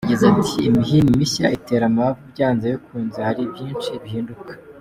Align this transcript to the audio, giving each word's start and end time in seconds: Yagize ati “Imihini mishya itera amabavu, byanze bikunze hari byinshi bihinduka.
Yagize 0.03 0.23
ati 0.33 0.49
“Imihini 0.67 1.17
mishya 1.19 1.47
itera 1.57 1.83
amabavu, 1.89 2.21
byanze 2.31 2.65
bikunze 2.73 3.19
hari 3.27 3.43
byinshi 3.51 3.89
bihinduka. 4.03 4.51